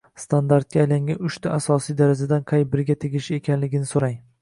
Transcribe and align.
standartga 0.21 0.81
aylangan 0.83 1.19
uchta 1.29 1.53
asosiy 1.59 1.99
darajadan 2.01 2.49
qay 2.55 2.67
biriga 2.75 2.99
tegishli 3.07 3.43
ekanligini 3.43 3.93
so’rang 3.97 4.23